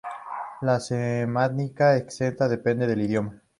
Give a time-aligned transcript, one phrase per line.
[0.61, 3.39] La semántica exacta depende del idioma.